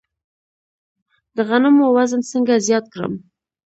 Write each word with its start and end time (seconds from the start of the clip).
د 1.35 1.37
غنمو 1.49 1.85
وزن 1.97 2.21
څنګه 2.31 2.53
زیات 2.67 2.85
کړم؟ 2.93 3.13